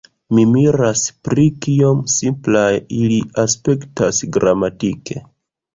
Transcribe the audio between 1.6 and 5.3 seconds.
kiom simplaj ili aspektas gramatike.